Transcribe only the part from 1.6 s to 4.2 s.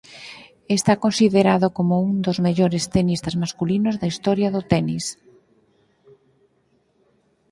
como un dos mellores tenistas masculinos da